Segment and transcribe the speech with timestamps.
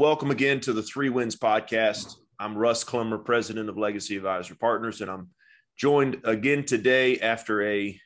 [0.00, 2.14] Welcome again to the Three Wins Podcast.
[2.38, 5.28] I'm Russ Clemmer, president of Legacy Advisor Partners, and I'm
[5.76, 8.00] joined again today after a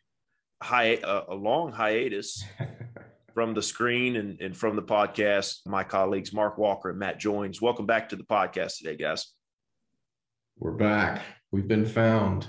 [0.60, 2.42] high a long hiatus
[3.33, 5.58] from the screen and, and from the podcast.
[5.67, 7.62] My colleagues Marc Walker and Matt Joines.
[7.62, 9.33] Welcome back to the podcast today, guys.
[10.58, 11.22] We're back.
[11.53, 12.49] We've been found.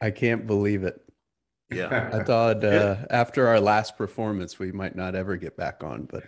[0.00, 0.98] I can't believe it.
[1.70, 2.08] Yeah.
[2.14, 6.22] I thought uh, after our last performance, we might not ever get back on, but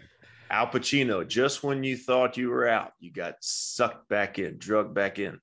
[0.51, 4.95] Al Pacino, just when you thought you were out, you got sucked back in, drugged
[4.95, 5.39] back in.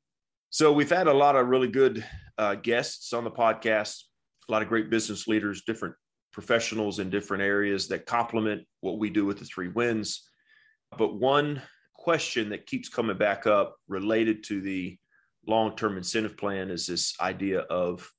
[0.50, 2.04] So we've had a lot of really good
[2.38, 4.02] uh, guests on the podcast,
[4.50, 5.96] a lot of great business leaders, different
[6.32, 10.28] professionals in different areas that complement what we do with the three wins.
[10.98, 11.62] But one
[11.94, 14.98] question that keeps coming back up related to the
[15.48, 18.10] long term incentive plan is this idea of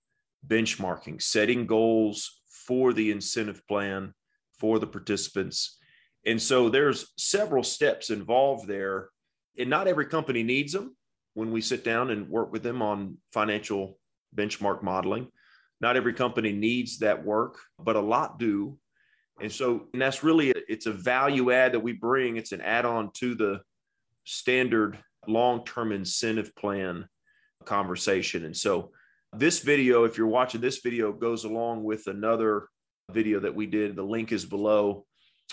[0.46, 4.14] benchmarking, setting goals for the incentive plan
[4.58, 5.78] for the participants
[6.27, 9.10] and so there's several steps involved there.
[9.58, 10.96] And not every company needs them
[11.34, 13.98] when we sit down and work with them on financial
[14.34, 15.28] benchmark modeling.
[15.80, 18.78] Not every company needs that work, but a lot do.
[19.41, 22.36] And so and that's really it's a value add that we bring.
[22.36, 23.61] It's an add-on to the
[24.24, 27.08] standard long-term incentive plan
[27.64, 28.44] conversation.
[28.44, 28.90] And so
[29.33, 32.68] this video, if you're watching this video, goes along with another
[33.12, 33.94] video that we did.
[33.94, 35.05] The link is below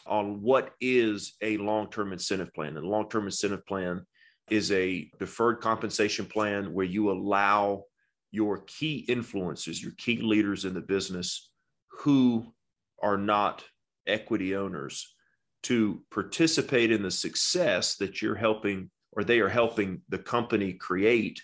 [0.06, 2.78] on what is a long term incentive plan.
[2.78, 4.06] And a long term incentive plan
[4.50, 7.84] is a deferred compensation plan where you allow
[8.32, 11.52] your key influencers, your key leaders in the business
[12.00, 12.54] who
[13.02, 13.64] are not
[14.08, 15.16] equity owners
[15.64, 21.42] to participate in the success that you're helping or they are helping the company create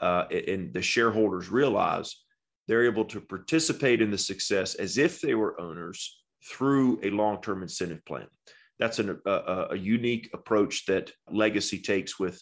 [0.00, 2.22] uh, and the shareholders realize
[2.68, 7.40] they're able to participate in the success as if they were owners through a long
[7.40, 8.26] term incentive plan.
[8.78, 12.40] That's an, a, a unique approach that Legacy takes with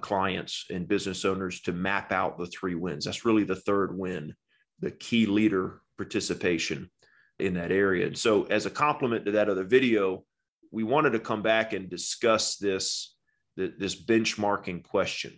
[0.00, 3.04] clients and business owners to map out the three wins.
[3.04, 4.34] That's really the third win,
[4.80, 6.90] the key leader participation
[7.38, 8.06] in that area.
[8.06, 10.24] And so, as a complement to that other video,
[10.70, 13.14] we wanted to come back and discuss this
[13.56, 15.32] this benchmarking question,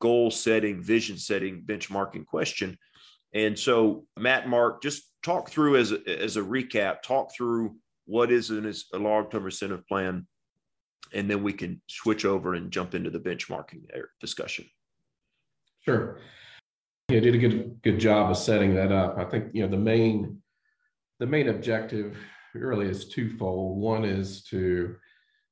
[0.00, 2.76] goal setting, vision setting, benchmarking question.
[3.34, 7.76] And so, Matt, Marc, just talk through as a, as a recap, talk through
[8.06, 10.26] what is in a long-term incentive plan,
[11.14, 14.66] and then we can switch over and jump into the benchmarking er, discussion.
[15.80, 16.18] Sure.
[17.08, 19.18] Yeah, did a good good job of setting that up.
[19.18, 20.40] I think you know the main
[21.18, 22.16] the main objective
[22.54, 23.78] really is twofold.
[23.78, 24.96] One is to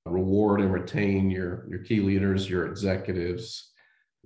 [0.07, 3.73] reward and retain your your key leaders, your executives,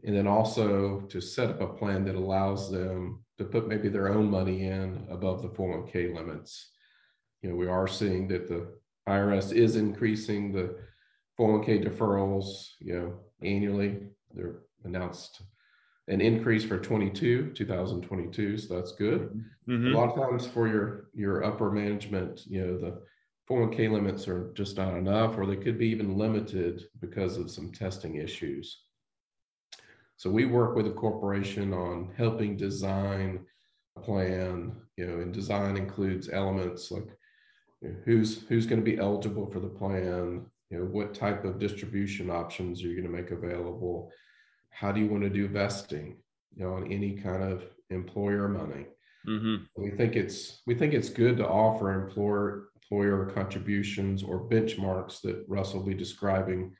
[0.04, 4.08] and then also to set up a plan that allows them to put maybe their
[4.08, 6.70] own money in above the 401k limits.
[7.42, 8.68] You know, we are seeing that the
[9.08, 10.76] IRS is increasing the
[11.38, 14.00] 401k deferrals, you know, annually.
[14.32, 15.42] They're announced
[16.08, 18.58] an increase for 22, 2022.
[18.58, 19.42] So that's good.
[19.68, 19.94] Mm-hmm.
[19.94, 23.02] A lot of times for your your upper management, you know, the
[23.50, 27.72] 401k limits are just not enough, or they could be even limited because of some
[27.72, 28.83] testing issues.
[30.16, 33.44] So we work with a corporation on helping design
[33.96, 34.76] a plan.
[34.96, 37.08] You know, and design includes elements like
[37.82, 40.46] you know, who's who's going to be eligible for the plan.
[40.70, 44.10] You know, what type of distribution options are you going to make available?
[44.70, 46.16] How do you want to do vesting?
[46.56, 48.86] You know, on any kind of employer money.
[49.26, 49.82] Mm-hmm.
[49.82, 55.44] We think it's we think it's good to offer employer employer contributions or benchmarks that
[55.48, 56.74] Russ will be describing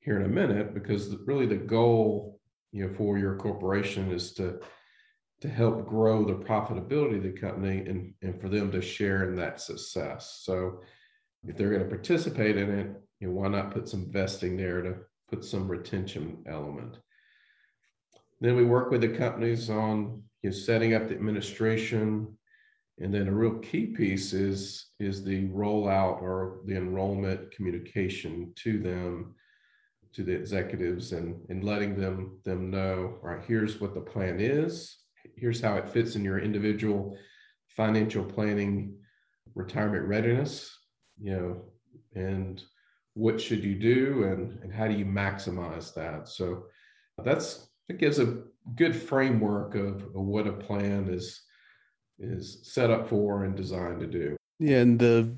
[0.00, 2.39] here in a minute because really the goal
[2.72, 4.60] you know for your corporation is to
[5.40, 9.34] to help grow the profitability of the company and, and for them to share in
[9.36, 10.40] that success.
[10.42, 10.80] So
[11.46, 14.82] if they're going to participate in it, you know, why not put some vesting there
[14.82, 14.96] to
[15.30, 16.98] put some retention element?
[18.40, 22.36] Then we work with the companies on you know, setting up the administration.
[22.98, 28.78] And then a real key piece is, is the rollout or the enrollment communication to
[28.78, 29.34] them
[30.12, 34.40] to the executives and, and letting them them know, all right, here's what the plan
[34.40, 34.98] is,
[35.36, 37.16] here's how it fits in your individual
[37.68, 38.96] financial planning,
[39.54, 40.76] retirement readiness,
[41.20, 41.64] you know,
[42.14, 42.62] and
[43.14, 46.28] what should you do and, and how do you maximize that?
[46.28, 46.64] So
[47.24, 48.42] that's it gives a
[48.76, 51.42] good framework of, of what a plan is
[52.18, 54.36] is set up for and designed to do.
[54.58, 55.36] Yeah, and the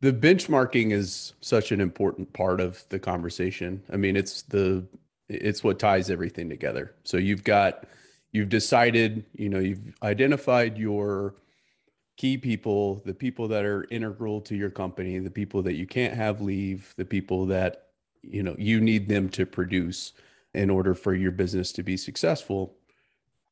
[0.00, 3.82] the benchmarking is such an important part of the conversation.
[3.92, 4.84] I mean, it's the
[5.28, 6.94] it's what ties everything together.
[7.04, 7.84] So you've got
[8.32, 11.34] you've decided, you know, you've identified your
[12.16, 16.14] key people, the people that are integral to your company, the people that you can't
[16.14, 17.90] have leave, the people that
[18.22, 20.12] you know you need them to produce
[20.54, 22.74] in order for your business to be successful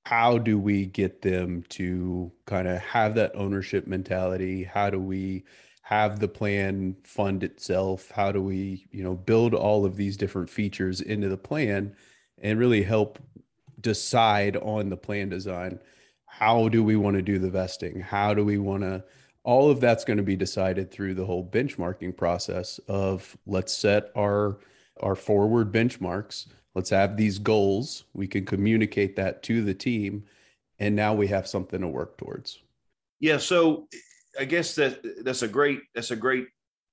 [0.05, 5.45] how do we get them to kind of have that ownership mentality how do we
[5.89, 8.11] have the plan fund itself?
[8.11, 11.97] How do we you know build all of these different features into the plan
[12.43, 13.19] and really help
[13.81, 15.81] decide on the plan design?
[16.27, 18.01] How do we want to do the vesting?
[18.01, 19.03] How do we want to
[19.45, 24.11] all of that's going to be decided through the whole benchmarking process of let's set
[24.15, 24.59] our
[25.01, 26.49] our forward benchmarks.
[26.75, 28.05] Let's have these goals.
[28.13, 30.25] We can communicate that to the team
[30.79, 32.59] and now we have something to work towards.
[33.21, 33.89] Yeah so
[34.39, 36.47] i guess that that's a great that's a great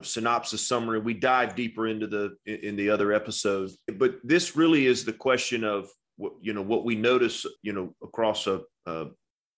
[0.03, 0.99] synopsis summary.
[0.99, 5.63] We dive deeper into the in the other episodes but this really is the question
[5.63, 9.07] of what you know what we notice you know across a, a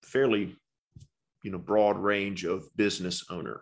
[0.04, 0.56] fairly
[1.44, 3.62] you know broad range of business owner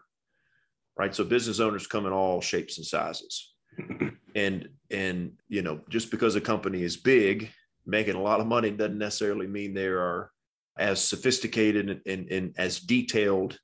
[0.97, 1.13] right?
[1.13, 3.53] So business owners come in all shapes and sizes.
[4.37, 7.49] And and you know just because a company is big
[7.85, 10.29] making a lot of money doesn't necessarily mean they are
[10.77, 13.57] as sophisticated and, and, and as detailed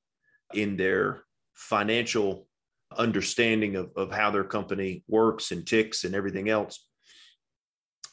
[0.56, 2.48] in their financial
[2.98, 6.88] understanding of, of how their company works and ticks and everything else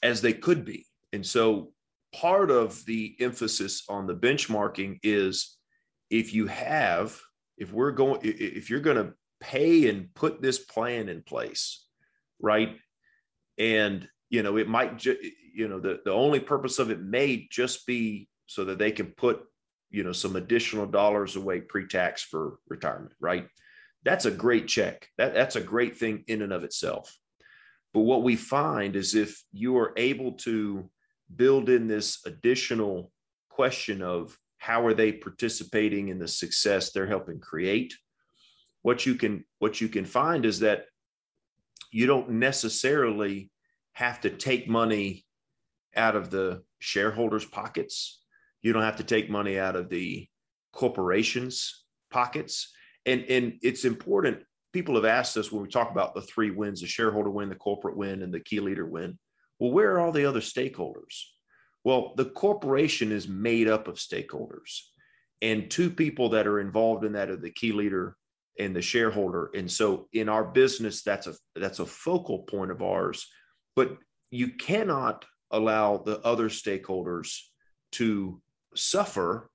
[0.03, 0.87] as they could be.
[1.13, 1.73] And so
[2.15, 5.57] part of the emphasis on the benchmarking is
[6.11, 7.19] if you have
[7.59, 11.89] if we're going if you're going to pay and put this plan in place
[12.41, 12.77] right?
[13.59, 15.19] And you know it might ju-
[15.55, 19.07] you know the, the only purpose of it may just be so that they can
[19.07, 19.43] put
[19.91, 23.47] you know some additional dollars away pre-tax for retirement right?
[24.05, 25.09] That's a great check.
[25.19, 27.17] That that's a great thing in and of itself.
[27.93, 30.89] But what we find is if you are able to
[31.35, 33.11] build in this additional
[33.49, 37.95] question of how are they participating in the success they're helping create
[38.83, 40.87] what you can what you can find is that
[41.91, 43.51] you don't necessarily
[43.93, 45.25] have to take money
[45.97, 48.23] out of the shareholders pockets
[48.63, 50.27] you don't have to take money out of the
[50.73, 52.73] corporations pockets
[53.07, 56.81] and and it's important people have asked us when we talk about the three wins
[56.81, 59.19] the shareholder win the corporate win and the key leader win
[59.59, 61.25] well where are all the other stakeholders
[61.85, 64.81] well, the corporation is made up of stakeholders,
[65.41, 68.17] and two people that are involved in that are the key leader
[68.59, 69.51] and the shareholder.
[69.55, 73.27] And so, in our business, that's a that's a focal point of ours.
[73.77, 73.97] But
[74.31, 77.39] you cannot allow the other stakeholders
[77.93, 78.43] to
[78.79, 79.51] suffer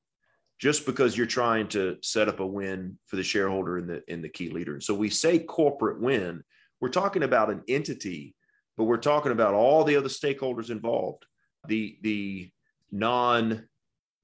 [0.59, 4.21] just because you're trying to set up a win for the shareholder and the in
[4.21, 4.79] the key leader.
[4.79, 6.43] So we say corporate win.
[6.79, 8.35] We're talking about an entity,
[8.77, 11.25] but we're talking about all the other stakeholders involved
[11.67, 12.51] the the
[12.91, 13.67] non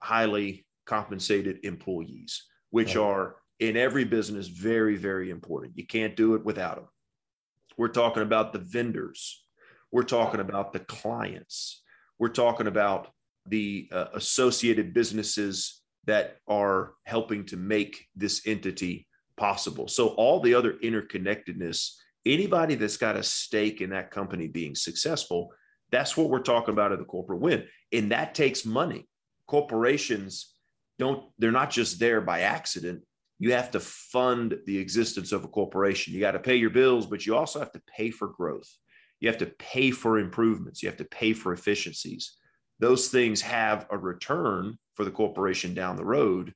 [0.01, 3.03] highly compensated employees, which right.
[3.03, 5.77] are in every business very very important.
[5.77, 6.87] You can't do it without them.
[7.77, 9.43] We're talking about the vendors.
[9.91, 11.81] We're talking about the clients.
[12.17, 13.09] We're talking about
[13.49, 19.07] the uh, associated businesses that are helping to make this entity
[19.37, 19.87] possible.
[19.87, 21.93] So all the other interconnectedness,
[22.25, 25.51] anybody that's got a stake in that company being successful
[25.91, 27.65] that's what we're talking about at the corporate win.
[27.91, 29.07] And that takes money.
[29.47, 30.53] Corporations
[30.97, 33.01] don't, they're not just there by accident.
[33.39, 36.13] You have to fund the existence of a corporation.
[36.13, 38.69] You got to pay your bills, but you also have to pay for growth.
[39.19, 40.83] You have to pay for improvements.
[40.83, 42.35] You have to pay for efficiencies.
[42.79, 46.53] Those things have a return for the corporation down the road,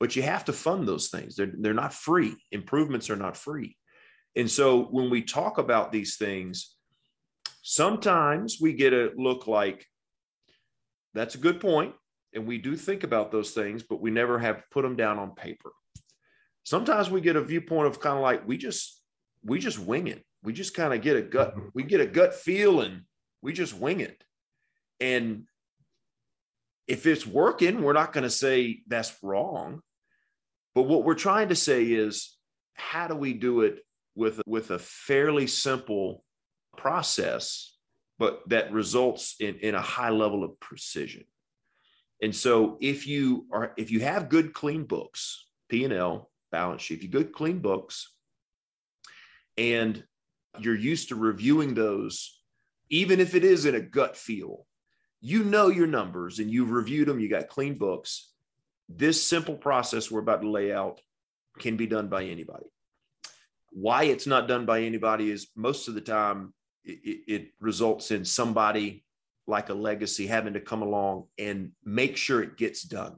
[0.00, 1.36] but you have to fund those things.
[1.36, 2.36] They're, they're not free.
[2.50, 3.76] Improvements are not free.
[4.36, 6.76] And so when we talk about these things,
[7.62, 9.86] Sometimes we get a look like
[11.14, 11.94] that's a good point,
[12.34, 15.34] and we do think about those things, but we never have put them down on
[15.36, 15.70] paper.
[16.64, 19.00] Sometimes we get a viewpoint of kind of like we just
[19.44, 20.24] we just wing it.
[20.42, 21.68] We just kind of get a gut mm-hmm.
[21.72, 23.02] we get a gut feel and
[23.42, 24.22] we just wing it.
[25.00, 25.44] And
[26.92, 29.80] if it's working, we're not going to say that's wrong.
[30.74, 32.36] But what we're trying to say is
[32.74, 33.78] how do we do it
[34.14, 36.22] with with a fairly simple
[36.76, 37.74] process,
[38.18, 41.24] but that results in, in a high level of precision.
[42.20, 47.04] And so if you are if you have good clean books, P&L, balance sheet, if
[47.04, 48.12] you good clean books,
[49.56, 50.04] and
[50.60, 52.38] you're used to reviewing those,
[52.90, 54.66] even if it is in a gut feel,
[55.22, 58.32] you know your numbers and you've reviewed them, you got clean books.
[58.88, 61.00] This simple process we're about to lay out
[61.58, 62.66] can be done by anybody.
[63.70, 66.52] Why it's not done by anybody is most of the time
[66.84, 69.04] it, it results in somebody
[69.46, 73.16] like a legacy having to come along and make sure it gets done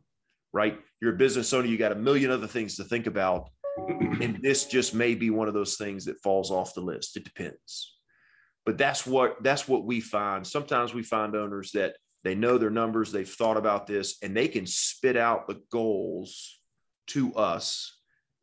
[0.52, 3.50] right you're a business owner you got a million other things to think about
[3.88, 7.24] and this just may be one of those things that falls off the list it
[7.24, 7.98] depends
[8.64, 10.46] but that's what that's what we find.
[10.46, 14.48] Sometimes we find owners that they know their numbers, they've thought about this, and they
[14.48, 16.58] can spit out the goals
[17.08, 17.98] to us,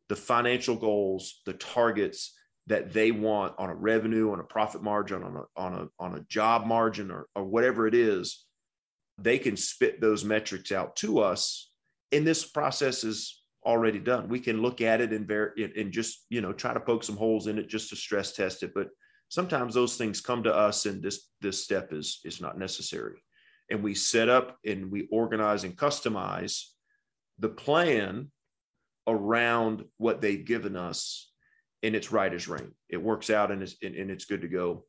[0.08, 2.34] the financial goals, the targets
[2.68, 6.14] that they want on a revenue, on a profit margin, on a on a on
[6.14, 8.44] a job margin, or or whatever it is.
[9.18, 11.70] They can spit those metrics out to us,
[12.12, 14.28] and this process is already done.
[14.28, 17.16] We can look at it and ver- and just you know try to poke some
[17.16, 18.88] holes in it just to stress test it, but
[19.32, 23.16] sometimes those things come to us and this this step is is not necessary.
[23.70, 26.66] And we set up and we organize and customize
[27.38, 28.30] the plan
[29.06, 31.32] around what they've given us
[31.82, 32.72] and it's right as rain.
[32.90, 34.84] It works out and it's and, and it's good to go.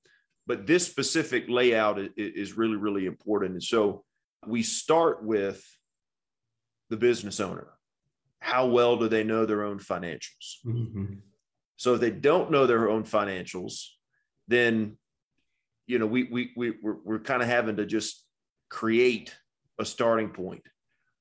[0.46, 3.54] But this specific layout is, is really really important.
[3.54, 4.04] And so
[4.46, 5.66] we start with
[6.90, 7.70] the business owner.
[8.40, 10.60] How well do they know their own financials?
[10.66, 11.14] Mm-hmm.
[11.78, 13.86] so if they don't know their own financials
[14.48, 14.98] then
[15.88, 18.26] you know we we, we we're, we're kind of having to just
[18.70, 19.36] create
[19.80, 20.64] a starting point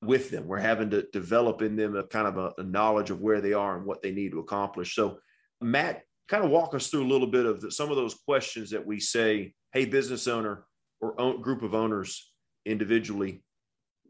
[0.01, 0.47] with them.
[0.47, 3.53] We're having to develop in them a kind of a, a knowledge of where they
[3.53, 4.95] are and what they need to accomplish.
[4.95, 5.19] So
[5.61, 8.69] matt kind of walk us through a little bit of the, some of those questions
[8.71, 10.65] that we say hey business owner
[10.99, 12.31] or own, group of owners
[12.65, 13.43] individually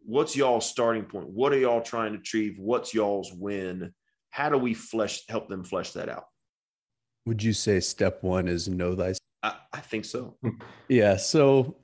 [0.05, 1.29] what's y'all's starting point?
[1.29, 2.57] What are y'all trying to achieve?
[2.57, 3.93] What's y'all's win?
[4.29, 6.25] How do we flesh help them flesh that out
[7.25, 9.19] would you say step one is know thyself?
[9.41, 10.35] I, I think so.
[10.41, 10.49] Hmm.
[10.87, 11.17] yeah.
[11.17, 11.75] So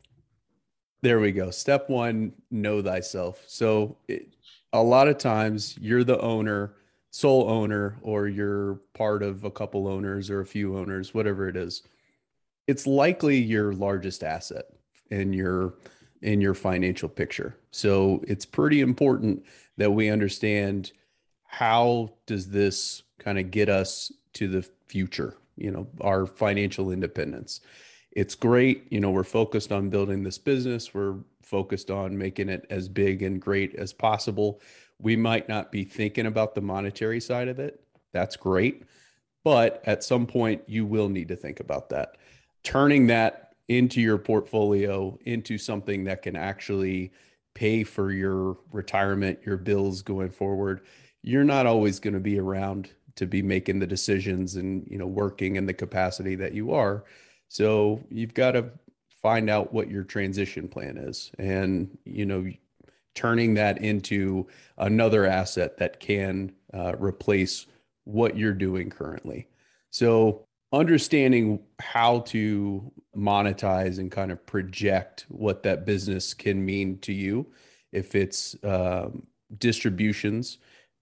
[1.02, 1.50] there we go.
[1.52, 3.44] Step one, know thyself.
[3.48, 4.36] So it,
[4.74, 6.76] a lot of times you're the owner,
[7.12, 11.56] sole owner, or you're part of a couple owners or a few owners, whatever it
[11.56, 11.84] is.
[12.68, 14.66] It's likely your largest asset
[15.10, 15.76] in your
[16.22, 17.58] in your financial picture.
[17.72, 19.46] So it's pretty important
[19.78, 20.92] that we understand
[21.46, 27.62] how does this kind of get us to the future, you know, our financial independence.
[28.12, 28.92] It's great.
[28.92, 30.94] You know, we're focused on building this business.
[30.94, 34.62] We're focused on making it as big and great as possible.
[35.00, 37.82] We might not be thinking about the monetary side of it.
[38.12, 38.84] That's great.
[39.44, 42.18] But at some point, you will need to think about that.
[42.64, 47.14] Turning that into your portfolio, into something that can actually
[47.54, 50.82] pay for your retirement, your bills going forward.
[51.22, 52.90] You're not always going to be around
[53.20, 57.04] to be making the decisions and you know working in the capacity that you are.
[57.50, 58.72] So you've got to
[59.22, 62.50] find out what your transition plan is and you know
[63.16, 64.48] turning that into
[64.78, 67.66] another asset that can uh, replace
[68.06, 69.48] what you're doing currently.
[69.90, 77.12] So understanding how to monetize and kind of project what that business can mean to
[77.12, 77.46] you
[77.92, 79.24] if it's um,
[79.58, 80.60] distributions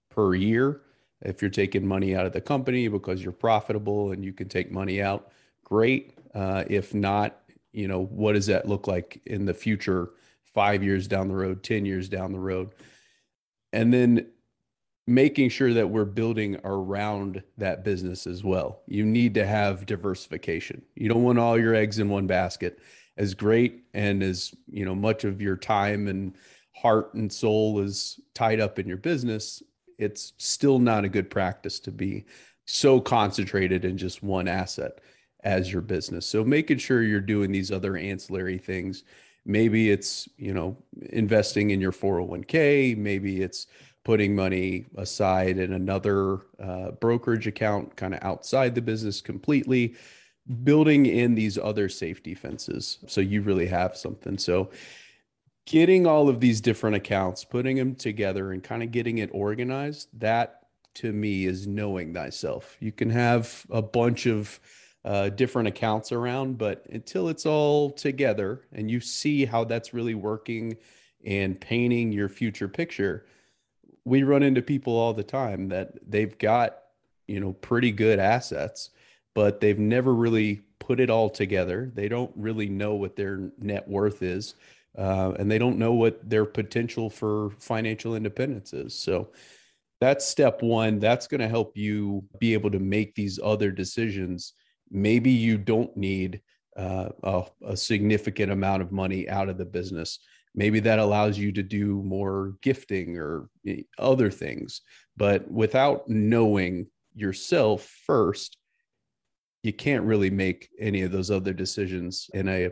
[0.09, 0.81] per year
[1.21, 4.71] if you're taking money out of the company because you're profitable and you can take
[4.71, 5.31] money out,
[5.63, 6.13] great.
[6.33, 7.41] Uh, if not,
[7.73, 10.11] you know, what does that look like in the future,
[10.53, 12.73] five years down the road, 10 years down the road?
[13.73, 14.27] And then
[15.07, 18.81] making sure that we're building around that business as well.
[18.87, 20.81] You need to have diversification.
[20.95, 22.79] You don't want all your eggs in one basket.
[23.15, 26.35] As great and as, you know, much of your time and
[26.73, 29.63] heart and soul is tied up in your business,
[29.97, 32.25] it's still not a good practice to be
[32.65, 34.99] so concentrated in just one asset
[35.43, 36.25] as your business.
[36.25, 39.03] So making sure you're doing these other ancillary things.
[39.45, 40.77] Maybe it's, you know,
[41.09, 43.67] investing in your 401k, maybe it's
[44.03, 49.95] putting money aside in another uh, brokerage account kind of outside the business completely
[50.63, 54.69] building in these other safety fences so you really have something so
[55.67, 60.07] getting all of these different accounts, putting them together and kind of getting it organized,
[60.13, 60.61] that
[60.95, 62.77] to me is knowing thyself.
[62.79, 64.59] You can have a bunch of
[65.03, 70.15] uh, different accounts around, but until it's all together and you see how that's really
[70.15, 70.77] working
[71.25, 73.25] and painting your future picture,
[74.05, 76.77] we run into people all the time that they've got,
[77.27, 78.91] you know, pretty good assets,
[79.35, 81.91] but they've never really put it all together.
[81.93, 84.55] They don't really know what their net worth is
[84.97, 88.97] uh, and they don't know what their potential for financial independence is.
[88.97, 89.29] So
[89.99, 90.99] that's step one.
[90.99, 94.53] That's going to help you be able to make these other decisions.
[94.89, 96.41] Maybe you don't need
[96.75, 100.19] uh, a, a significant amount of money out of the business.
[100.53, 104.81] Maybe that allows you to do more gifting or eh, other things.
[105.15, 108.57] But without knowing yourself first,
[109.63, 112.69] you can't really make any of those other decisions in a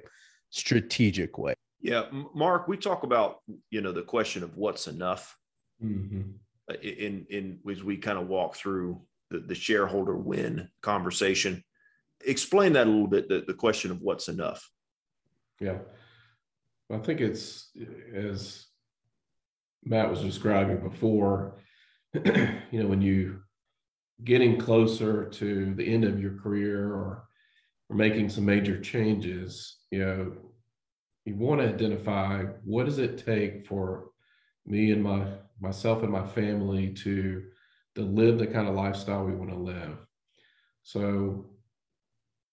[0.51, 1.54] strategic way.
[1.85, 3.39] Yeah, Marc, we talk about
[3.69, 5.37] you know the question of what's enough.
[5.83, 6.21] Mm-hmm.
[6.69, 11.63] Uh, in in as we kind of walk through the, the shareholder win conversation,
[12.23, 14.69] Explain that a little bit, the, the question of what's enough.
[15.59, 15.77] Yeah.
[16.91, 17.71] I think it's
[18.13, 18.65] as
[19.83, 21.57] Matt was describing before,
[22.13, 23.41] you know, when you
[24.23, 27.27] getting closer to the end of your career or,
[27.89, 30.31] or making some major changes, you know,
[31.25, 34.11] you want to identify what does it take for
[34.65, 35.25] me and my
[35.59, 37.43] myself and my family to
[37.95, 39.97] to live the kind of lifestyle we want to live.
[40.83, 41.45] So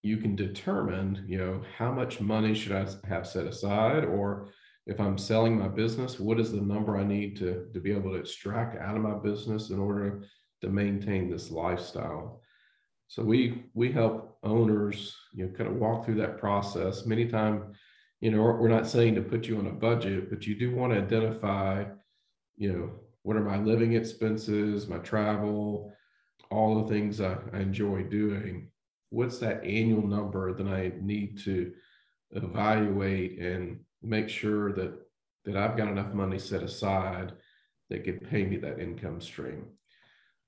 [0.03, 4.49] you can determine, you know, how much money should I have set aside or
[4.87, 8.11] if I'm selling my business, what is the number I need to, to be able
[8.11, 10.25] to extract out of my business in order
[10.61, 12.41] to maintain this lifestyle?
[13.07, 17.05] So we we help owners, you know, kind of walk through that process.
[17.05, 17.77] Many times,
[18.23, 20.93] you know, we're not saying to put you on a budget, but you do want
[20.93, 21.85] to identify,
[22.57, 22.91] you know,
[23.25, 25.93] what are my living expenses, my travel,
[26.49, 28.69] all the things I, I enjoy doing.
[29.11, 31.73] What's that annual number that I need to
[32.31, 35.01] evaluate and make sure that
[35.45, 37.33] that I've got enough money set aside
[37.91, 39.65] that could pay me that income stream.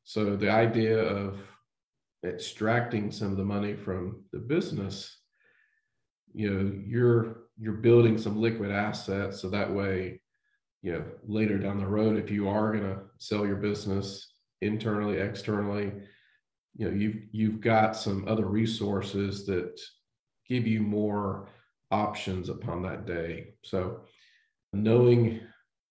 [0.04, 1.40] So the idea of
[2.25, 5.19] extracting some of the money from the business,
[6.33, 10.20] you know, you're you're building some liquid assets so that way,
[10.82, 15.18] you know, later down the road, if you are going to sell your business internally,
[15.18, 15.92] externally,
[16.76, 19.80] you know, you've you've got some other resources that
[20.49, 21.49] give you more
[21.90, 23.54] options upon that day.
[23.62, 24.00] So
[24.73, 25.40] knowing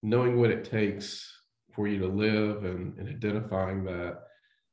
[0.01, 1.31] knowing what it takes
[1.71, 4.23] for you to live and, and identifying that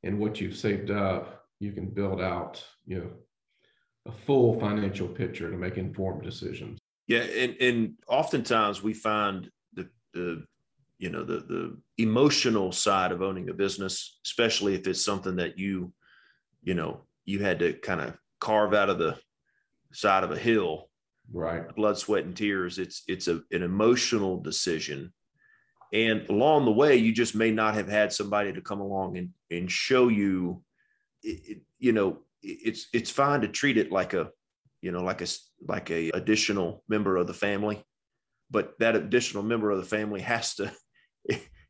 [0.03, 3.11] and what you've saved up, you can build out, you know,
[4.07, 6.80] a full financial picture to make informed decisions.
[7.11, 10.45] Yeah, and, and oftentimes we find the the
[10.99, 15.59] you know the the emotional side of owning a business, especially if it's something that
[15.59, 15.93] you
[16.63, 19.19] you know you had to kind of carve out of the
[19.93, 20.89] side of a hill.
[21.33, 21.75] Right.
[21.75, 25.13] Blood sweat and tears it's it's a, an emotional decision.
[25.93, 29.31] And along the way you just may not have had somebody to come along and
[29.51, 30.63] and show you
[31.25, 34.31] it, it, you know it's it's fine to treat it like a
[34.83, 35.27] you know like a
[35.67, 37.83] like a additional member of the family
[38.51, 40.73] but that additional member of the family has to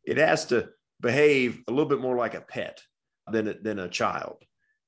[0.05, 0.69] it has to
[1.01, 2.81] behave a little bit more like a pet
[3.31, 4.37] than a, than a child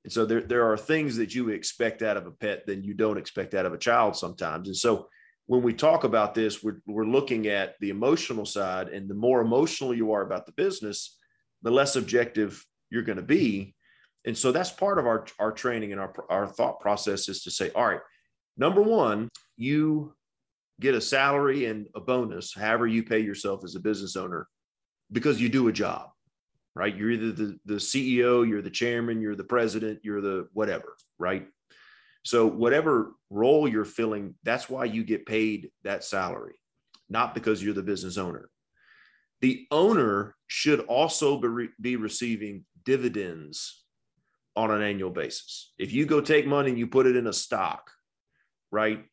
[0.04, 2.94] and so there, there are things that you expect out of a pet than you
[2.94, 4.68] don't expect out of a child sometimes.
[4.68, 5.08] And so
[5.46, 8.88] when we talk about this, we're, we're looking at the emotional side.
[8.88, 11.16] And the more emotional you are about the business,
[11.62, 13.74] the less objective you're going to be.
[14.24, 17.50] And so that's part of our, our training and our, our thought process is to
[17.50, 18.00] say, all right,
[18.56, 20.14] number one, you
[20.80, 24.48] get a salary and a bonus, however you pay yourself as a business owner,
[25.10, 26.08] because you do a job
[26.74, 26.96] right?
[26.96, 31.46] You're either the, the CEO, you're the chairman, you're the president, you're the whatever, right?
[32.24, 36.54] So, whatever role you're filling, that's why you get paid that salary,
[37.08, 38.48] not because you're the business owner.
[39.40, 43.84] The owner should also be, re- be receiving dividends
[44.54, 45.72] on an annual basis.
[45.78, 47.90] If you go take money and you put it in a stock,
[48.72, 49.04] right?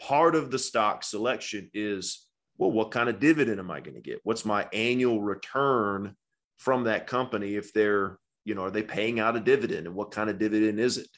[0.00, 2.26] Part of the stock selection is
[2.58, 4.20] well, what kind of dividend am I going to get?
[4.22, 6.14] What's my annual return
[6.58, 10.12] from that company if they're you know are they paying out a dividend and what
[10.12, 11.08] kind of dividend is it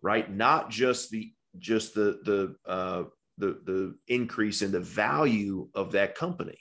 [0.00, 3.04] right not just the just the the uh,
[3.36, 6.58] the the increase in the value of that company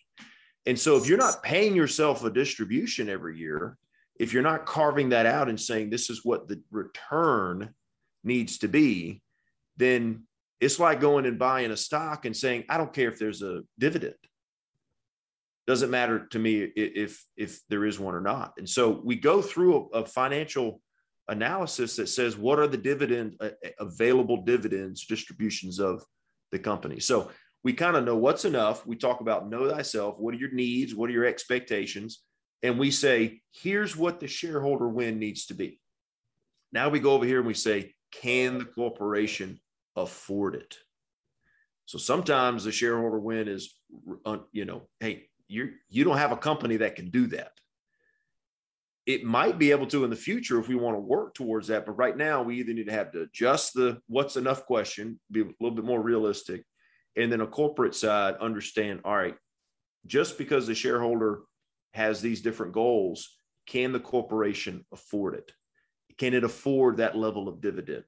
[0.65, 3.77] and so if you're not paying yourself a distribution every year
[4.19, 7.73] if you're not carving that out and saying this is what the return
[8.25, 9.21] needs to be
[9.77, 10.23] then
[10.59, 13.61] it's like going and buying a stock and saying i don't care if there's a
[13.77, 14.15] dividend.
[15.67, 18.53] Doesn't matter to me if if there is one or not.
[18.57, 20.81] And so we go through a, a financial
[21.27, 26.05] analysis that says what are the dividend uh, available dividends distributions of
[26.53, 27.01] the company?
[27.01, 27.31] So
[27.65, 28.87] we kind of know what's enough.
[28.87, 30.15] We talk about know thyself.
[30.17, 30.95] What are your needs?
[30.95, 32.23] What are your expectations?
[32.63, 35.81] And we say here's what the shareholder win needs to be.
[36.71, 39.59] Now we go over here and we say can the corporation
[39.97, 40.77] afford it
[41.85, 43.75] so sometimes the shareholder win is
[44.51, 47.51] you know hey you you don't have a company that can do that.
[49.05, 51.85] It might be able to in the future if we want to work towards that,
[51.85, 55.41] but right now we either need to have to adjust the what's enough question, be
[55.41, 56.65] a little bit more realistic,
[57.15, 59.01] and then a corporate side understand.
[59.05, 59.35] All right,
[60.05, 61.41] just because the shareholder
[61.93, 65.51] has these different goals, can the corporation afford it?
[66.17, 68.03] Can it afford that level of dividend?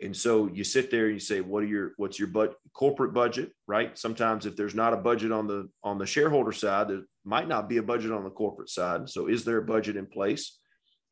[0.00, 3.12] And so you sit there and you say, what are your what's your but corporate
[3.12, 3.98] budget, right?
[3.98, 7.68] Sometimes if there's not a budget on the on the shareholder side, there might not
[7.68, 9.08] be a budget on the corporate side.
[9.08, 10.58] So is there a budget in place?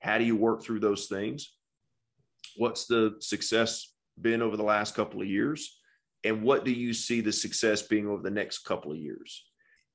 [0.00, 1.52] How do you work through those things?
[2.56, 5.78] What's the success been over the last couple of years?
[6.22, 9.44] And what do you see the success being over the next couple of years?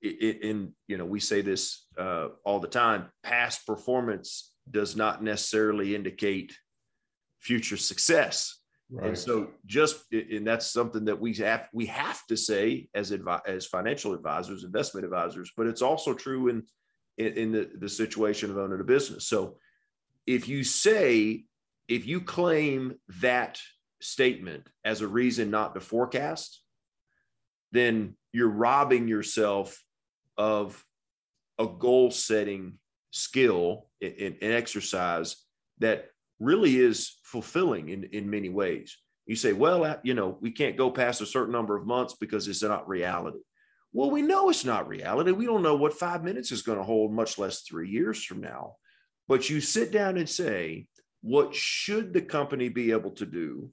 [0.01, 5.95] In, you know, we say this uh, all the time past performance does not necessarily
[5.95, 6.53] indicate
[7.39, 8.60] future success.
[8.91, 9.07] Right.
[9.07, 13.47] And so just and that's something that we have we have to say as advi-
[13.47, 16.63] as financial advisors, investment advisors, but it's also true in
[17.17, 19.27] in, in the, the situation of owning a business.
[19.27, 19.55] So
[20.27, 21.45] if you say
[21.87, 23.59] if you claim that
[24.01, 26.61] statement as a reason not to forecast,
[27.71, 29.81] then you're robbing yourself
[30.37, 30.83] of
[31.59, 32.73] a goal setting
[33.11, 35.37] skill and exercise
[35.79, 36.10] that
[36.41, 38.97] really is fulfilling in, in many ways.
[39.27, 42.47] You say, well, you know, we can't go past a certain number of months because
[42.47, 43.37] it's not reality.
[43.93, 45.31] Well, we know it's not reality.
[45.31, 48.41] We don't know what five minutes is going to hold, much less three years from
[48.41, 48.75] now.
[49.27, 50.87] But you sit down and say,
[51.21, 53.69] what should the company be able to do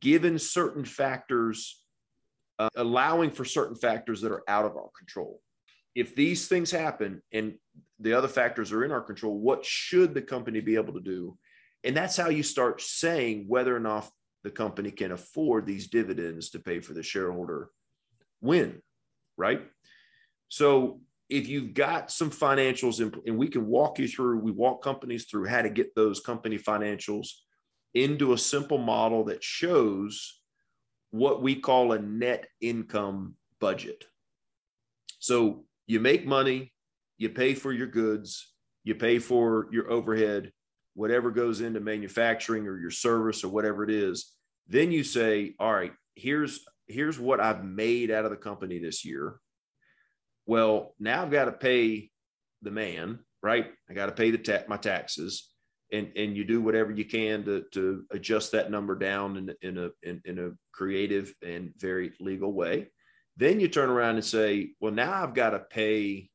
[0.00, 1.82] given certain factors,
[2.58, 5.40] uh, allowing for certain factors that are out of our control?
[5.94, 7.54] If these things happen and
[8.00, 11.36] the other factors are in our control, what should the company be able to do?
[11.84, 14.08] And that's how you start saying whether or not
[14.42, 17.70] the company can afford these dividends to pay for the shareholder
[18.40, 18.80] win,
[19.36, 19.62] right?
[20.48, 24.82] So if you've got some financials in, and we can walk you through, we walk
[24.82, 27.28] companies through how to get those company financials
[27.94, 30.40] into a simple model that shows
[31.10, 34.04] what we call a net income budget.
[35.20, 36.72] So you make money,
[37.18, 40.52] you pay for your goods, you pay for your overhead,
[40.94, 44.32] whatever goes into manufacturing or your service or whatever it is.
[44.68, 49.04] Then you say, all right, here's here's what I've made out of the company this
[49.04, 49.36] year.
[50.46, 52.10] Well, now I've got to pay
[52.62, 53.66] the man, right?
[53.88, 55.50] I got to pay the ta- my taxes,
[55.92, 59.78] and and you do whatever you can to to adjust that number down in in
[59.78, 62.88] a in, in a creative and very legal way.
[63.36, 66.30] Then you turn around and say, well, now I've got to pay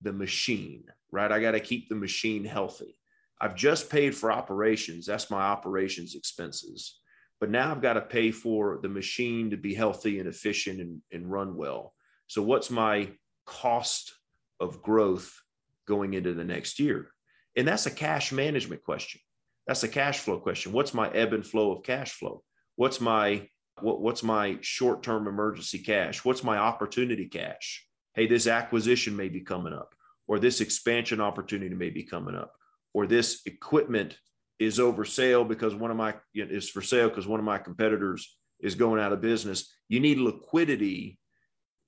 [0.00, 1.30] the machine, right?
[1.30, 2.96] I got to keep the machine healthy.
[3.42, 5.04] I've just paid for operations.
[5.04, 7.00] That's my operations expenses.
[7.40, 11.02] But now I've got to pay for the machine to be healthy and efficient and,
[11.10, 11.92] and run well.
[12.28, 13.08] So, what's my
[13.44, 14.14] cost
[14.60, 15.42] of growth
[15.88, 17.08] going into the next year?
[17.56, 19.20] And that's a cash management question.
[19.66, 20.70] That's a cash flow question.
[20.70, 22.44] What's my ebb and flow of cash flow?
[22.76, 23.48] What's my
[23.80, 26.24] what, what's my short-term emergency cash?
[26.24, 27.84] What's my opportunity cash?
[28.14, 29.96] Hey, this acquisition may be coming up,
[30.28, 32.54] or this expansion opportunity may be coming up
[32.94, 34.16] or this equipment
[34.58, 37.46] is over sale because one of my you know, is for sale because one of
[37.46, 41.18] my competitors is going out of business you need liquidity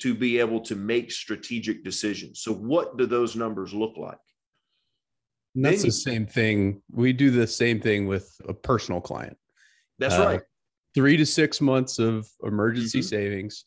[0.00, 2.40] to be able to make strategic decisions.
[2.42, 4.18] So what do those numbers look like?
[5.54, 6.82] And that's then, the same thing.
[6.90, 9.36] We do the same thing with a personal client.
[9.98, 10.40] That's uh, right.
[10.94, 13.06] three to six months of emergency mm-hmm.
[13.06, 13.64] savings.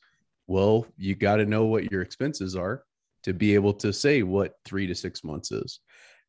[0.48, 2.84] Well you got to know what your expenses are
[3.24, 5.80] to be able to say what three to six months is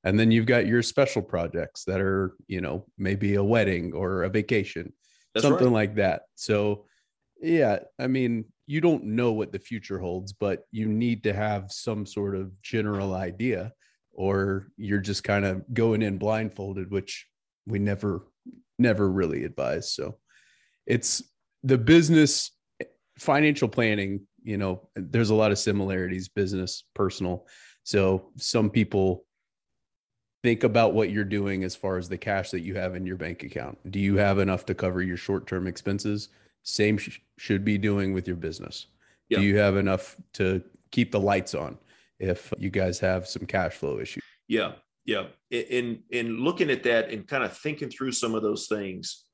[0.04, 4.22] and then you've got your special projects that are you know maybe a wedding or
[4.22, 4.92] a vacation
[5.34, 5.74] That's something right.
[5.74, 6.22] like that.
[6.34, 6.84] So
[7.40, 11.70] yeah i mean you don't know what the future holds but you need to have
[11.70, 13.72] some sort of general idea
[14.10, 17.28] or you're just kind of going in blindfolded which
[17.68, 18.26] we never
[18.78, 19.92] never really advise.
[19.92, 20.18] So
[20.86, 21.22] it's
[21.62, 22.52] the business
[23.18, 27.46] financial planning you know there's a lot of similarities business personal.
[27.82, 29.24] So some people
[30.42, 33.16] think about what you're doing as far as the cash that you have in your
[33.16, 33.78] bank account.
[33.90, 36.28] Do you have enough to cover your short-term expenses?
[36.62, 38.86] Same sh- should be doing with your business.
[39.30, 41.76] Do you have enough to keep the lights on
[42.18, 44.22] if you guys have some cash flow issues?
[44.46, 44.72] Yeah.
[45.04, 45.26] Yeah.
[45.50, 49.24] In in looking at that and kind of thinking through some of those things,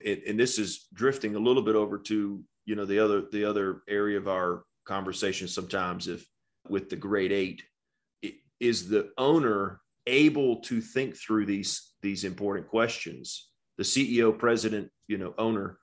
[0.00, 3.44] it, and this is drifting a little bit over to you know the other the
[3.44, 6.26] other area of our conversation sometimes if
[6.68, 7.62] with the grade eight
[8.60, 13.48] is the owner able to think through these these important questions.
[13.78, 15.78] The ceo president you know owner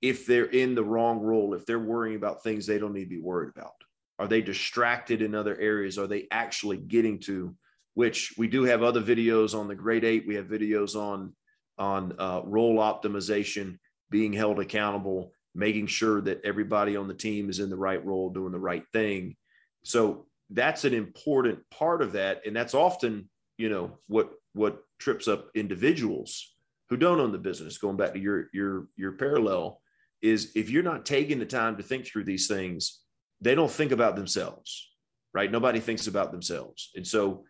[0.00, 3.10] if they're in the wrong role if they're worrying about things they don't need to
[3.10, 3.72] be worried about
[4.20, 5.96] are they distracted in other areas?
[5.96, 7.54] Are they actually getting to
[7.98, 10.24] which we do have other videos on the grade eight.
[10.24, 11.34] We have videos on
[11.78, 13.76] on uh, role optimization
[14.08, 18.30] being held accountable making sure that everybody on the team is in the right role
[18.30, 19.34] doing the right thing.
[19.82, 25.28] So that's an important part of that and that's often you know what what trips
[25.28, 26.54] up individuals
[26.88, 29.80] who don't own the business going back to your your your parallel
[30.22, 33.00] is if you're not taking the time to think through these things
[33.40, 34.90] they don't think about themselves
[35.34, 37.44] right nobody thinks about themselves and so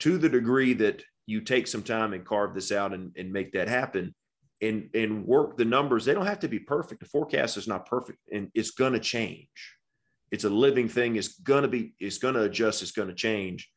[0.00, 3.52] to the degree that you take some time and carve this out and, and make
[3.52, 4.14] that happen
[4.60, 6.04] and and work the numbers.
[6.04, 7.00] They don't have to be perfect.
[7.00, 9.48] The forecast is not perfect, and it's going to change.
[10.34, 11.14] It's a living thing.
[11.14, 11.94] It's going to be.
[12.00, 12.82] It's going to adjust.
[12.82, 13.70] It's going to change.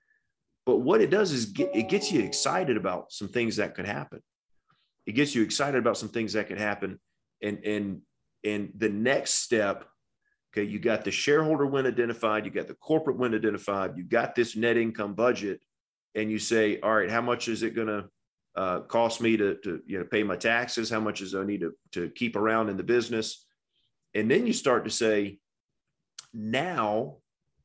[0.66, 3.86] But what it does is get, it gets you excited about some things that could
[3.86, 4.24] happen.
[5.06, 7.00] It gets you excited about some things that could happen,
[7.44, 8.02] and and
[8.44, 9.86] and the next step.
[10.52, 12.44] Okay, you got the shareholder win identified.
[12.44, 13.96] You got the corporate win identified.
[13.96, 15.62] You got this net income budget,
[16.16, 18.06] and you say, all right, how much is it going to
[18.56, 21.62] uh, cost me to, to you know pay my taxes how much is i need
[21.62, 23.46] to, to keep around in the business
[24.16, 25.38] and then you start to say
[26.38, 27.18] now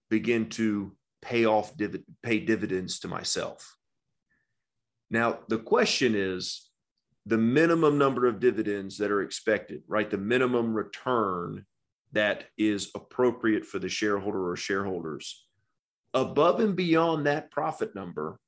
[0.09, 3.77] begin to pay off div- pay dividends to myself.
[5.11, 6.71] Now the question is
[7.27, 10.11] the minimum number of dividends that are expected right?
[10.11, 11.67] The minimum return
[12.13, 15.47] that is appropriate for the shareholder or shareholders.
[16.15, 18.39] Above and beyond that profit number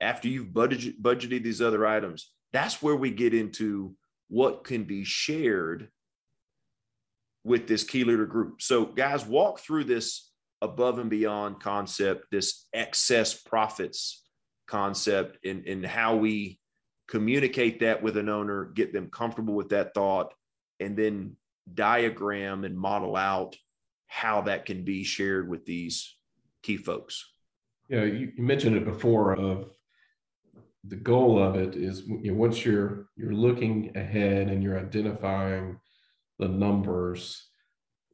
[0.00, 3.94] after you've budget, budgeted these other items, that's where we get into
[4.28, 5.88] what can be shared
[7.46, 8.60] with this key leader group.
[8.60, 14.24] So, guys, walk through this above and beyond concept, this excess profits
[14.66, 16.58] concept, and, and how we
[17.06, 20.34] communicate that with an owner, get them comfortable with that thought,
[20.80, 21.36] and then
[21.72, 23.54] diagram and model out
[24.08, 26.16] how that can be shared with these
[26.64, 27.32] key folks.
[27.88, 29.70] Yeah, you, mentioned it before of
[30.82, 35.78] the goal of it is you know, once you're you're looking ahead and you're identifying
[36.38, 37.50] the numbers.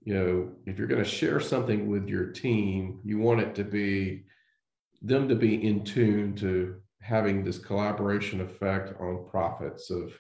[0.03, 3.63] You know if you're going to share something with your team you want it to
[3.63, 4.25] be
[5.01, 10.13] them to be in tune to having this collaboration effect on profits of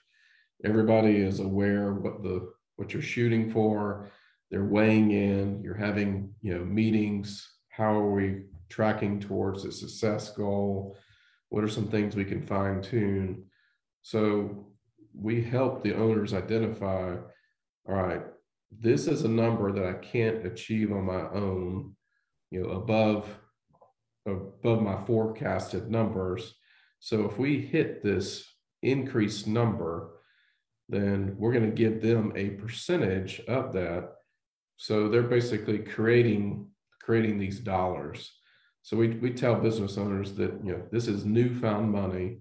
[0.65, 4.11] everybody is aware what the what you're shooting for.
[4.51, 5.63] They're weighing in.
[5.63, 7.49] You're having you know meetings.
[7.69, 10.97] How are we tracking towards the success goal?
[11.49, 13.45] What are some things we can fine tune?
[14.03, 14.67] So
[15.15, 17.17] we help the owners identify
[17.89, 18.23] all right,
[18.71, 21.95] this is a number that I can't achieve on my own,
[22.51, 23.29] you know, above
[24.25, 26.55] above my forecasted numbers.
[27.01, 28.47] So if we hit this
[28.83, 30.11] increased number,
[30.89, 34.13] then we're going to give them a percentage of that.
[34.77, 36.69] So they're basically creating
[37.03, 38.33] creating these dollars.
[38.83, 42.39] So we, we tell business owners that you know this is newfound money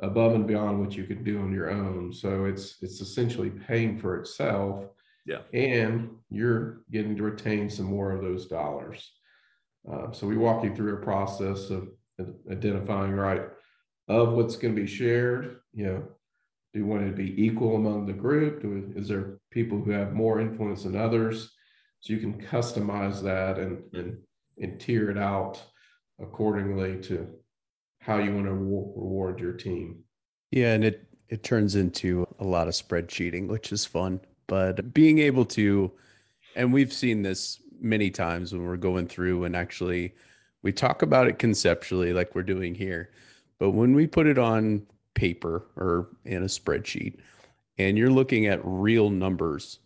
[0.00, 2.12] above and beyond what you could do on your own.
[2.12, 4.86] So it's it's essentially paying for itself.
[5.26, 5.40] Yeah.
[5.52, 9.10] And you're getting to retain some more of those dollars.
[9.90, 11.88] Uh, so we walk you through a process of
[12.50, 13.42] identifying right
[14.08, 15.60] of what's going to be shared.
[15.72, 16.02] You know,
[16.72, 18.62] do you want it to be equal among the group?
[18.62, 21.50] Do, is there people who have more influence than others?
[22.00, 24.18] So you can customize that and, and
[24.58, 25.62] and tier it out
[26.20, 27.28] accordingly to
[28.04, 30.04] how you want to reward your team.
[30.50, 34.20] Yeah, and it it turns into a lot of spreadsheeting, which is fun.
[34.46, 35.90] But being able to,
[36.54, 40.14] and we've seen this many times when we're going through and actually
[40.62, 43.10] we talk about it conceptually, like we're doing here.
[43.58, 47.18] But when we put it on paper or in a spreadsheet,
[47.78, 49.78] and you're looking at real numbers,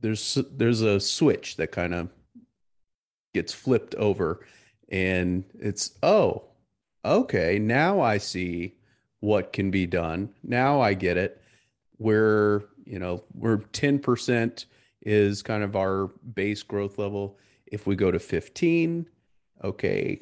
[0.00, 2.08] there's there's a switch that kind of
[3.32, 4.44] gets flipped over
[4.90, 6.44] and it's oh
[7.04, 8.74] okay now i see
[9.22, 10.34] what can be done.
[10.42, 11.40] Now i get it.
[11.98, 14.66] We're, you know we're 10%
[15.00, 17.38] is kind of our base growth level.
[17.66, 19.06] If we go to 15
[19.64, 20.20] okay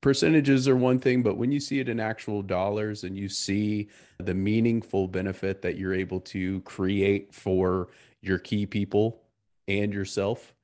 [0.00, 3.88] percentages are one thing but when you see it in actual dollars and you see
[4.18, 7.88] the meaningful benefit that you're able to create for
[8.20, 9.20] your key people
[9.66, 10.54] and yourself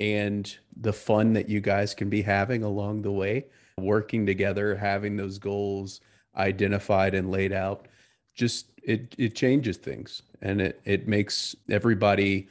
[0.00, 3.44] and the fun that you guys can be having along the way,
[3.78, 6.00] working together, having those goals
[6.36, 7.88] identified and laid out.
[8.34, 12.48] Just it it changes things and it it makes everybody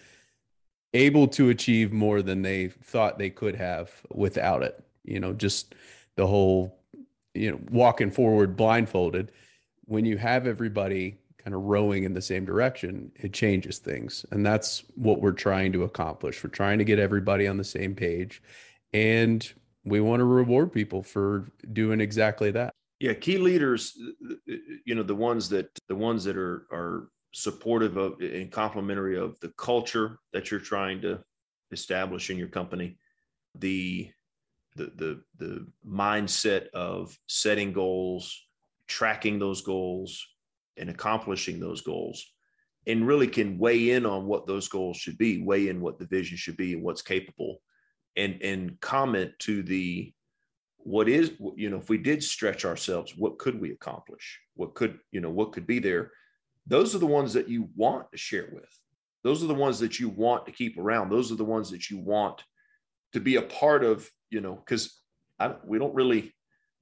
[0.94, 4.84] able to achieve more than they thought they could have without it.
[5.04, 5.76] You know, just
[6.16, 6.78] the whole
[7.34, 9.32] you know walking forward blindfolded
[9.86, 14.26] when you have everybody kind of rowing in the same direction, it changes things.
[14.32, 16.44] And that's what we're trying to accomplish.
[16.44, 18.42] We're trying to get everybody on the same page.
[18.94, 19.52] And
[19.84, 22.74] we want to reward people for doing exactly that.
[23.00, 27.10] Yeah, key leaders, uh, uh, you know, the ones that the ones that are are
[27.34, 31.20] supportive of and complementary of the culture that you're trying to
[31.72, 32.98] establish in your company,
[33.56, 34.10] the
[34.76, 38.48] the the the mindset of setting goals,
[38.88, 40.24] tracking those goals,
[40.78, 42.26] and accomplishing those goals
[42.88, 46.06] and really can weigh in on what those goals should be weigh in what the
[46.06, 47.62] vision should be and what's capable
[48.16, 50.14] and and comment to the
[50.78, 55.00] what is you know if we did stretch ourselves what could we accomplish what could
[55.12, 56.12] you know what could be there
[56.68, 58.70] those are the ones that you want to share with.
[59.24, 61.10] Those are the ones that you want to keep around.
[61.10, 62.44] Those are the ones that you want
[63.14, 64.98] to be a part of, you know, because
[65.66, 66.34] we don't really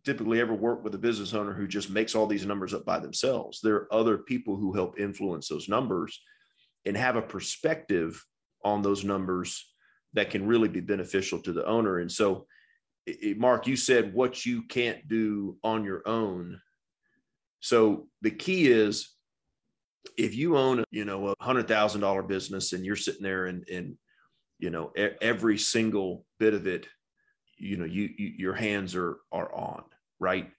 [0.06, 3.00] typically ever work with a business owner who just makes all these numbers up by
[3.00, 3.60] themselves.
[3.62, 6.22] There are other people who help influence those numbers
[6.86, 8.24] and have a perspective
[8.64, 9.69] on those numbers
[10.14, 12.00] that can really be beneficial to the owner.
[12.00, 12.48] And so,
[13.06, 16.60] it, Marc, you said what you can't do on your own.
[17.60, 19.14] So the key is
[20.18, 23.68] if you own, you know, a hundred thousand dollar business and you're sitting there and,
[23.70, 23.98] and,
[24.60, 24.92] you know,
[25.22, 26.88] every single bit of it,
[27.58, 29.84] you know, you, you your hands are, are on,
[30.20, 30.50] right?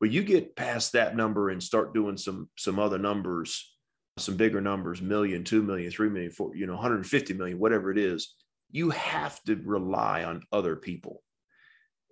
[0.00, 3.74] But you get past that number and start doing some, some other numbers,
[4.18, 7.98] some bigger numbers, million, two million, three million, four, you know, 150 million, whatever it
[7.98, 8.34] is,
[8.70, 11.22] you have to rely on other people.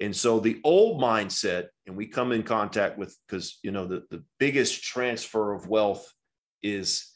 [0.01, 4.05] And so the old mindset, and we come in contact with, because, you know, the,
[4.11, 6.13] the biggest transfer of wealth
[6.63, 7.11] is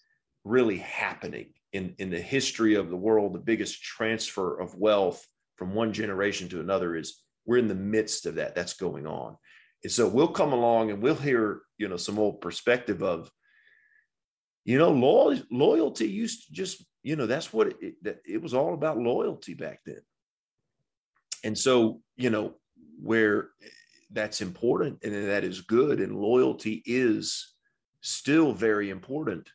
[0.45, 3.35] really happening in, in the history of the world.
[3.35, 8.27] The biggest transfer of wealth from one generation to another is we're in the midst
[8.27, 8.55] of that.
[8.55, 9.37] That's going on.
[9.83, 13.31] And so we'll come along and we'll hear, you know, some old perspective of,
[14.65, 18.53] you know, loyalty, loyalty used to just, you know, that's what it, it, it was
[18.53, 20.03] all about loyalty back then.
[21.43, 22.57] And so, you know,
[23.03, 23.49] where
[24.11, 27.55] that's important and that is good and loyalty is
[28.03, 29.49] still very important.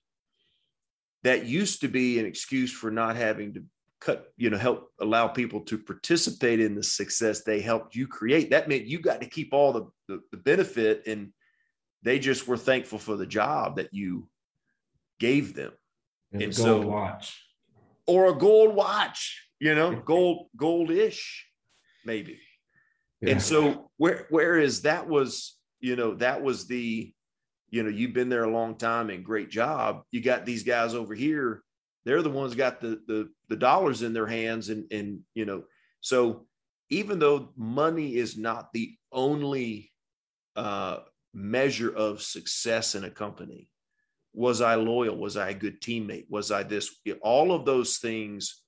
[1.22, 3.64] That used to be an excuse for not having to
[4.02, 8.50] cut, you know, help allow people to participate in the success they helped you create.
[8.50, 11.32] That meant you got to keep all the, the, the benefit and
[12.02, 14.28] they just were thankful for the job that you
[15.20, 15.72] gave them.
[16.32, 17.43] And, and so watch.
[18.06, 21.22] Or a gold watch, you know, gold, goldish,
[22.06, 22.40] maybe.
[23.22, 23.34] Yeah.
[23.34, 27.14] And so where whereas that was, you know, that was the
[27.70, 30.04] you know, you've been there a long time and great job.
[30.12, 31.64] You got these guys over here.
[32.06, 35.64] They're the ones got the the the dollars in their hands and and you know,
[36.02, 36.46] so
[36.90, 39.92] even though money is not the only
[40.56, 41.00] uh,
[41.34, 43.68] measure of success in a company,
[44.34, 45.18] was I loyal?
[45.18, 46.26] Was I a good teammate?
[46.30, 46.96] Was I this?
[47.22, 48.62] All of those things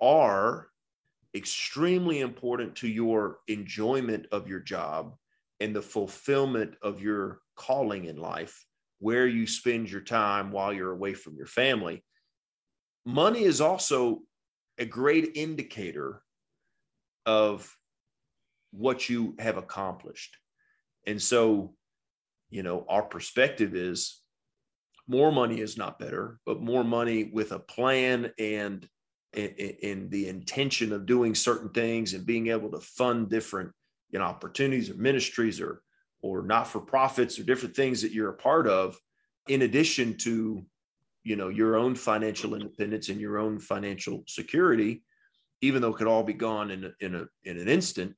[0.00, 0.68] are
[1.34, 5.14] extremely important to your enjoyment of your job
[5.60, 8.66] and the fulfillment of your calling in life,
[8.98, 12.04] where you spend your time while you're away from your family.
[13.04, 14.22] Money is also
[14.78, 16.22] a great indicator
[17.26, 17.76] of
[18.72, 20.36] what you have accomplished.
[21.06, 21.74] And so,
[22.50, 24.21] you know, our perspective is
[25.08, 28.88] more money is not better, but more money with a plan and
[29.34, 33.72] in the intention of doing certain things and being able to fund different
[34.10, 35.82] you know opportunities or ministries or
[36.20, 38.96] or not for profits or different things that you're a part of
[39.48, 40.64] in addition to
[41.24, 45.02] you know your own financial independence and your own financial security
[45.62, 48.14] even though it could all be gone in a, in a in an instant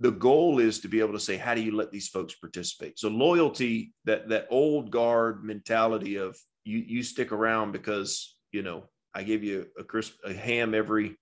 [0.00, 2.98] the goal is to be able to say how do you let these folks participate
[2.98, 8.84] so loyalty that that old guard mentality of you you stick around because you know
[9.14, 11.16] i give you a crisp a ham every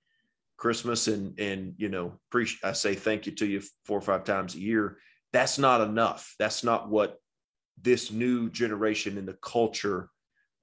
[0.56, 4.24] christmas and and you know pre- i say thank you to you four or five
[4.24, 4.98] times a year
[5.34, 6.36] that's not enough.
[6.38, 7.18] That's not what
[7.82, 10.08] this new generation in the culture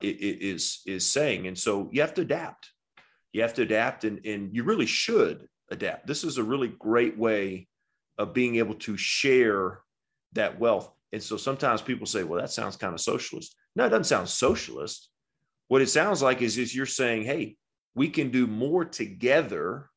[0.02, 1.45] is is saying.
[1.45, 2.71] And so you have to adapt.
[3.34, 6.08] You have to adapt, and and you really should adapt.
[6.08, 7.67] This is a really great way
[8.17, 9.80] of being able to share
[10.34, 10.91] that wealth.
[11.12, 14.30] And so sometimes people say, "Well, that sounds kind of socialist." No, it doesn't sound
[14.30, 15.10] socialist.
[15.67, 17.58] What it sounds like is is you're saying, "Hey,
[17.95, 19.89] we can do more together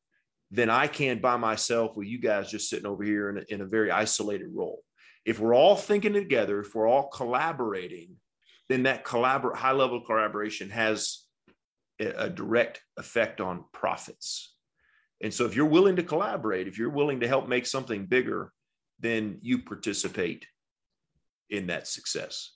[0.51, 3.61] than I can by myself with you guys just sitting over here in a, in
[3.61, 4.83] a very isolated role.
[5.25, 8.15] If we're all thinking together, if we're all collaborating,
[8.69, 11.23] then that collabor- high level collaboration has
[11.99, 14.54] a, a direct effect on profits.
[15.21, 18.51] And so if you're willing to collaborate, if you're willing to help make something bigger,
[18.99, 20.45] then you participate
[21.49, 22.51] in that success.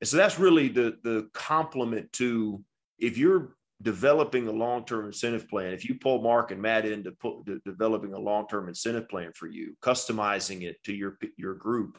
[0.00, 2.62] And so that's really the the complement to
[2.98, 7.12] if you're developing a long-term incentive plan if you pull marc and matt into
[7.44, 11.98] de- developing a long-term incentive plan for you customizing it to your your group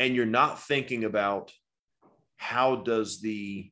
[0.00, 1.52] and you're not thinking about
[2.36, 3.70] how does the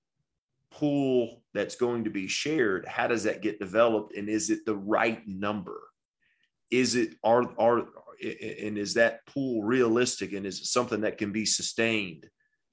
[0.72, 4.76] pool that's going to be shared how does that get developed and is it the
[4.76, 5.80] right number
[6.70, 7.86] is it are are
[8.22, 12.28] and is that pool realistic and is it something that can be sustained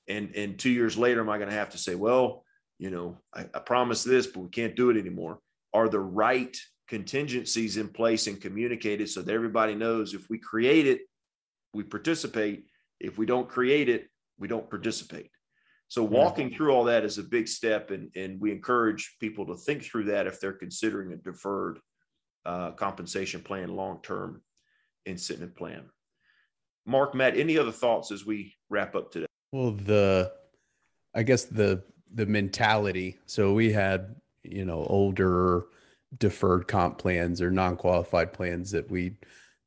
[0.08, 2.44] and and two years later am i going to have to say well
[2.80, 5.40] you know, I, I promise this, but we can't do it anymore.
[5.74, 10.88] Are the right contingencies in place and communicated so that everybody knows if we create
[10.88, 11.02] it,
[11.74, 12.66] we participate.
[13.00, 14.08] If we don't create it,
[14.40, 15.30] we don't participate.
[15.90, 19.56] So walking through all that is a big step, and and we encourage people to
[19.56, 21.80] think through that if they're considering a deferred
[22.46, 24.42] uh, compensation plan, long term
[25.08, 25.90] incentive plan.
[26.86, 29.26] Marc, Matt, any other thoughts as we wrap up today?
[29.52, 30.32] Well, the
[31.16, 31.84] I guess the
[32.14, 33.18] the mentality.
[33.26, 35.66] So we had you know older
[36.20, 39.16] deferred comp plans or non-qualified plans that we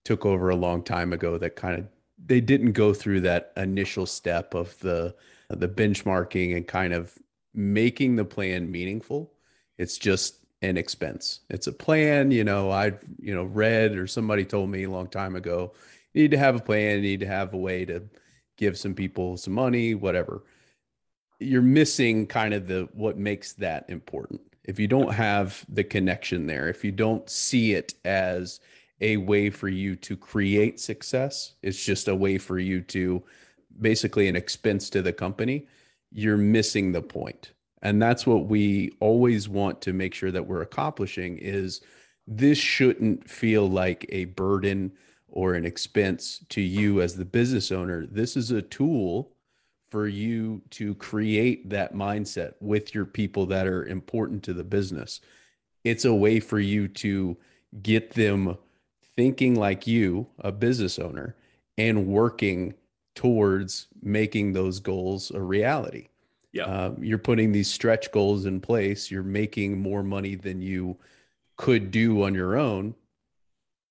[0.04, 1.86] took over a long time ago that kind of
[2.24, 5.14] they didn't go through that initial step of the
[5.52, 7.18] Uh, the benchmarking and kind of
[7.54, 9.32] making the plan meaningful
[9.78, 14.44] it's just an expense it's a plan you know i you know read or somebody
[14.44, 15.72] told me a long time ago
[16.14, 18.02] you need to have a plan you need to have a way to
[18.56, 20.42] give some people some money whatever
[21.40, 26.46] you're missing kind of the what makes that important if you don't have the connection
[26.46, 28.60] there if you don't see it as
[29.02, 31.54] a way for you to create success.
[31.60, 33.22] It's just a way for you to
[33.80, 35.66] basically an expense to the company.
[36.10, 37.52] You're missing the point.
[37.82, 41.80] And that's what we always want to make sure that we're accomplishing is
[42.26, 44.92] this shouldn't feel like a burden
[45.28, 48.06] or an expense to you as the business owner.
[48.06, 49.32] This is a tool
[49.90, 55.20] for you to create that mindset with your people that are important to the business.
[55.84, 57.36] It's a way for you to
[57.82, 58.56] get them
[59.16, 61.34] thinking like you, a business owner,
[61.76, 62.74] and working
[63.14, 66.08] towards making those goals a reality.
[66.52, 66.64] Yeah.
[66.64, 69.10] Um, you're putting these stretch goals in place.
[69.10, 70.96] You're making more money than you
[71.56, 72.94] could do on your own.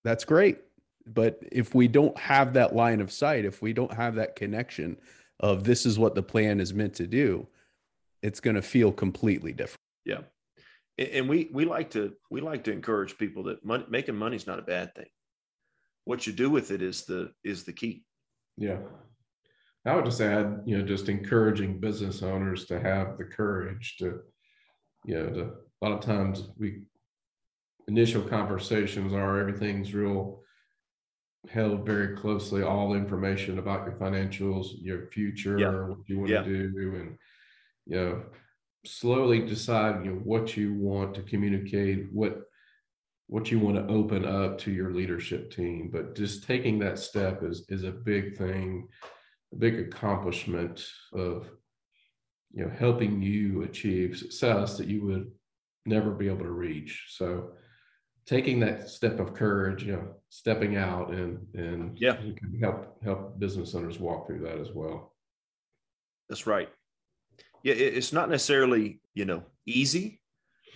[0.03, 0.59] That's great.
[1.07, 4.97] But if we don't have that line of sight, if we don't have that connection
[5.39, 7.47] of this is what the plan is meant to do,
[8.21, 9.79] it's going to feel completely different.
[10.05, 10.21] Yeah
[11.09, 14.47] and we we like to we like to encourage people that money, making money is
[14.47, 15.07] not a bad thing.
[16.05, 18.03] What you do with it is the is the key.
[18.57, 18.77] Yeah,
[19.85, 24.19] I would just add, you know, just encouraging business owners to have the courage to,
[25.05, 25.41] you know, to,
[25.81, 26.83] a lot of times we
[27.87, 30.41] initial conversations are everything's real
[31.49, 35.69] held very closely all information about your financials your future yeah.
[35.71, 36.43] what you want yeah.
[36.43, 37.17] to do and
[37.87, 38.23] you know
[38.85, 42.43] slowly decide you know what you want to communicate what
[43.27, 47.41] what you want to open up to your leadership team but just taking that step
[47.43, 48.87] is is a big thing
[49.57, 51.49] big accomplishment of
[52.51, 55.31] you know helping you achieve success that you would
[55.85, 57.51] never be able to reach so
[58.25, 62.17] taking that step of courage you know stepping out and and yeah
[62.61, 65.13] help help business owners walk through that as well
[66.29, 66.69] that's right
[67.63, 70.21] yeah, it's not necessarily you know easy.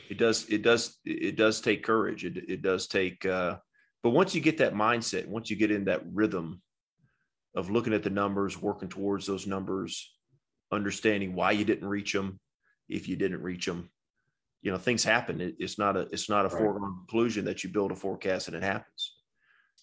[0.09, 2.25] It does it does it does take courage.
[2.25, 3.25] It it does take.
[3.25, 3.57] Uh,
[4.03, 6.61] but once you get that mindset, once you get in that rhythm
[7.55, 10.13] of looking at the numbers, working towards those numbers,
[10.71, 12.39] understanding why you didn't reach them,
[12.89, 13.89] if you didn't reach them,
[14.61, 15.41] you know things happen.
[15.41, 16.57] It, it's not a it's not a right.
[16.57, 19.15] foregone conclusion that you build a forecast and it happens,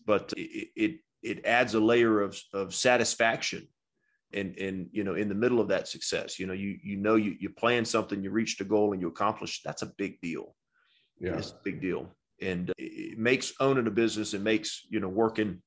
[0.07, 3.69] but it it, it adds a layer of of satisfaction
[4.35, 6.39] and and you know in the middle of that success.
[6.39, 9.09] You know you you know you you plan something you reached a goal and you
[9.09, 10.55] accomplish that's a big deal.
[11.21, 11.37] Yeah.
[11.37, 12.09] It's a big deal.
[12.41, 15.63] And it makes owning a business and makes you know working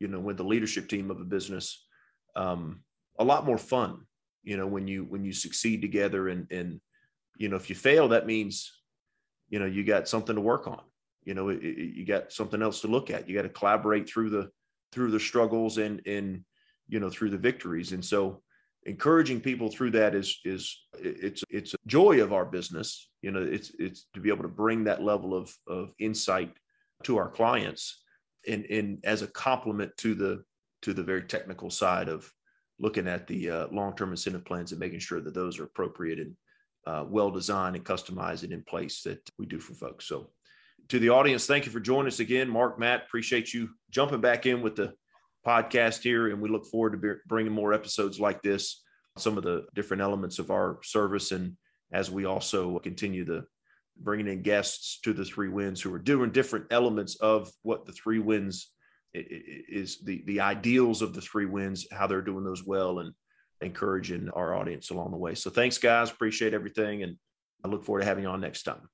[0.00, 1.86] you know with the leadership team of a business
[2.34, 2.80] um,
[3.18, 4.00] a lot more fun
[4.42, 6.80] you know when you when you succeed together and and
[7.36, 8.72] you know if you fail that means
[9.48, 10.80] you know you got something to work on.
[11.24, 13.28] You know it, it, you got something else to look at.
[13.28, 14.50] You got to collaborate through the
[14.92, 16.44] through the struggles and and
[16.88, 17.92] you know through the victories.
[17.92, 18.42] And so
[18.84, 23.10] encouraging people through that is is it's it's a joy of our business.
[23.22, 26.52] You know it's it's to be able to bring that level of of insight
[27.02, 28.02] to our clients
[28.48, 30.42] and and as a complement to the
[30.82, 32.30] to the very technical side of
[32.78, 36.36] looking at the uh, long-term incentive plans and making sure that those are appropriate and
[36.86, 40.06] uh, well designed and customized and in place that we do for folks.
[40.06, 40.30] So
[40.88, 42.48] to the audience thank you for joining us again.
[42.48, 44.92] Marc matt appreciate you jumping back in with the
[45.46, 48.82] podcast here, and we look forward to be, bringing more episodes like this,
[49.16, 51.56] some of the different elements of our service, and
[51.92, 53.44] as we also continue the
[53.98, 57.92] bringing in guests to the three wins who are doing different elements of what the
[57.92, 58.72] three wins
[59.14, 63.12] is the the ideals of the three wins, how they're doing those well, and
[63.60, 65.34] encouraging our audience along the way.
[65.34, 66.10] So thanks, guys.
[66.10, 67.16] Appreciate everything, and
[67.64, 68.88] I look forward to having you on next time.